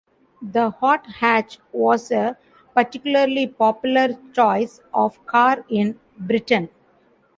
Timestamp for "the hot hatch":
0.41-1.59